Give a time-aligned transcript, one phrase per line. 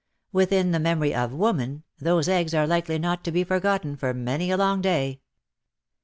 [0.31, 4.49] Within the memory of ivoman, those eggs are likely not to be forgotten for many
[4.49, 5.21] a long day.